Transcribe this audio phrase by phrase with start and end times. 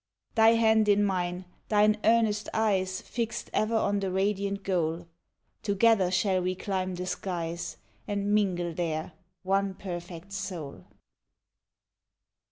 [0.33, 5.05] Thy hand in mine, thine earnest eyes Fixed ever on the radiant goal,
[5.61, 7.77] Together shall we climb the skies,
[8.07, 9.11] And mingle there,
[9.43, 10.85] one perfect soul.